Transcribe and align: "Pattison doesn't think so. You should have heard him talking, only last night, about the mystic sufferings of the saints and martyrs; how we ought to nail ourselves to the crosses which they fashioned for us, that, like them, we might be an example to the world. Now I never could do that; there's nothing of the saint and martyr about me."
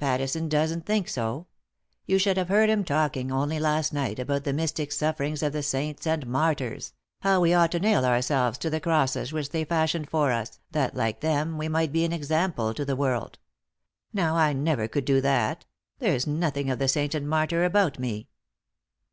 "Pattison 0.00 0.48
doesn't 0.48 0.86
think 0.86 1.08
so. 1.08 1.46
You 2.04 2.18
should 2.18 2.36
have 2.36 2.48
heard 2.48 2.68
him 2.68 2.82
talking, 2.82 3.30
only 3.30 3.60
last 3.60 3.92
night, 3.92 4.18
about 4.18 4.42
the 4.42 4.52
mystic 4.52 4.90
sufferings 4.90 5.40
of 5.40 5.52
the 5.52 5.62
saints 5.62 6.04
and 6.04 6.26
martyrs; 6.26 6.94
how 7.20 7.38
we 7.40 7.54
ought 7.54 7.70
to 7.70 7.78
nail 7.78 8.04
ourselves 8.04 8.58
to 8.58 8.70
the 8.70 8.80
crosses 8.80 9.32
which 9.32 9.50
they 9.50 9.64
fashioned 9.64 10.10
for 10.10 10.32
us, 10.32 10.58
that, 10.72 10.96
like 10.96 11.20
them, 11.20 11.58
we 11.58 11.68
might 11.68 11.92
be 11.92 12.04
an 12.04 12.12
example 12.12 12.74
to 12.74 12.84
the 12.84 12.96
world. 12.96 13.38
Now 14.12 14.36
I 14.36 14.52
never 14.52 14.88
could 14.88 15.04
do 15.04 15.20
that; 15.20 15.64
there's 16.00 16.26
nothing 16.26 16.70
of 16.70 16.80
the 16.80 16.88
saint 16.88 17.14
and 17.14 17.28
martyr 17.28 17.64
about 17.64 18.00
me." 18.00 18.26